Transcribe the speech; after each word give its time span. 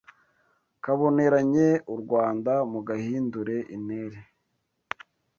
Kaboneranye 0.83 1.67
u 1.93 1.95
Rwanda 2.01 2.53
Mugahindure 2.71 3.57
intere 3.75 4.19